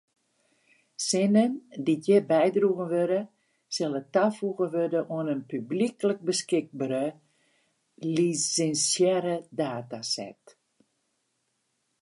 Sinnen 1.07 1.51
dy’t 1.89 2.03
hjir 2.07 2.23
bydroegen 2.29 2.89
wurde 2.93 3.19
sille 3.75 4.01
tafoege 4.13 4.65
wurde 4.75 4.99
oan 5.15 5.31
in 5.33 5.41
publyklik 5.51 6.19
beskikbere 6.27 7.03
lisinsearre 8.15 9.35
dataset. 9.59 10.43